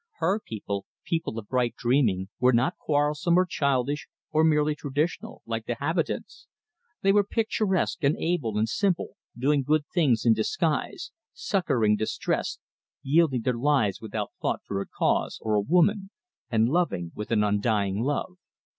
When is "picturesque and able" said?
7.23-8.57